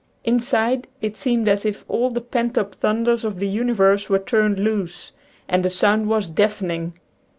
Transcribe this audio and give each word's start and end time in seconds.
Inside, 0.23 0.87
it 0.99 1.15
seemed 1.15 1.47
as 1.47 1.63
if 1.63 1.85
all 1.87 2.09
the 2.09 2.21
pent 2.21 2.57
up 2.57 2.73
thunders 2.73 3.23
of 3.23 3.37
the 3.37 3.47
universe 3.47 4.09
were 4.09 4.17
turned 4.17 4.57
loose, 4.57 5.11
and 5.47 5.63
the 5.63 5.95
noise 5.95 6.07
was 6.07 6.27
deafen 6.27 6.71
ing. 6.71 6.93